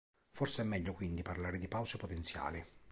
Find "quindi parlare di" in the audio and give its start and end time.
0.93-1.67